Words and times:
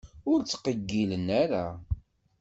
Ur 0.31 0.39
ttqeyyilen 0.41 1.27
ara. 1.43 1.65